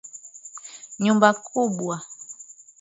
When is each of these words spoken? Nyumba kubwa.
Nyumba 1.03 1.27
kubwa. 1.45 1.95